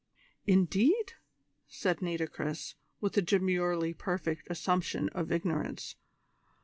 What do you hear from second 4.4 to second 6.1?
assumption of ignorance.